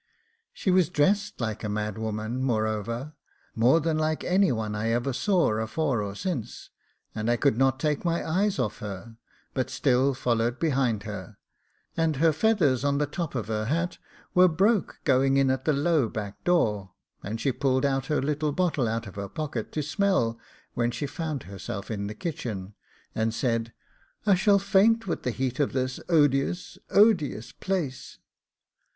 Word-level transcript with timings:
She 0.51 0.71
was 0.71 0.89
dressed 0.89 1.39
like 1.39 1.63
a 1.63 1.69
mad 1.69 1.95
woman, 1.95 2.41
moreover, 2.41 3.13
more 3.53 3.79
than 3.79 3.99
like 3.99 4.23
any 4.23 4.51
one 4.51 4.73
I 4.73 4.89
ever 4.89 5.13
saw 5.13 5.51
afore 5.51 6.01
or 6.01 6.15
since, 6.15 6.71
and 7.13 7.29
I 7.29 7.37
could 7.37 7.55
not 7.55 7.79
take 7.79 8.03
my 8.03 8.27
eyes 8.27 8.57
off 8.57 8.79
her, 8.79 9.17
but 9.53 9.69
still 9.69 10.15
followed 10.15 10.57
behind 10.57 11.03
her; 11.03 11.37
and 11.95 12.15
her 12.15 12.33
feathers 12.33 12.83
on 12.83 12.97
the 12.97 13.05
top 13.05 13.35
of 13.35 13.47
her 13.47 13.65
hat 13.65 13.99
were 14.33 14.47
broke 14.47 14.99
going 15.03 15.37
in 15.37 15.51
at 15.51 15.65
the 15.65 15.71
low 15.73 16.09
back 16.09 16.43
door 16.43 16.93
and 17.21 17.39
she 17.39 17.51
pulled 17.51 17.85
out 17.85 18.07
her 18.07 18.23
little 18.23 18.51
bottle 18.51 18.87
out 18.87 19.05
of 19.05 19.17
her 19.17 19.29
pocket 19.29 19.71
to 19.73 19.83
smell 19.83 20.39
when 20.73 20.89
she 20.89 21.05
found 21.05 21.43
herself 21.43 21.91
in 21.91 22.07
the 22.07 22.15
kitchen, 22.15 22.73
and 23.13 23.35
said, 23.35 23.71
'I 24.25 24.33
shall 24.33 24.57
faint 24.57 25.05
with 25.05 25.21
the 25.21 25.29
heat 25.29 25.59
of 25.59 25.73
this 25.73 25.99
odious, 26.09 26.79
odious 26.89 27.51
place. 27.51 28.17